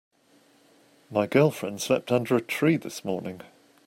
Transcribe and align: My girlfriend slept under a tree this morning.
My 1.11 1.27
girlfriend 1.27 1.79
slept 1.79 2.11
under 2.11 2.35
a 2.35 2.41
tree 2.41 2.75
this 2.75 3.05
morning. 3.05 3.41